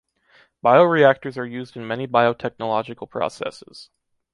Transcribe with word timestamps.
Bioreactors 0.65 1.37
are 1.37 1.45
used 1.45 1.75
in 1.77 1.85
many 1.85 2.07
biotechnological 2.07 3.07
processes. 3.07 3.91